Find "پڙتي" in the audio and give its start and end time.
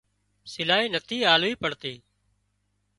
1.61-1.93